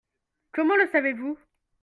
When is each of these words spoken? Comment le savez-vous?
Comment 0.53 0.77
le 0.77 0.87
savez-vous? 0.87 1.37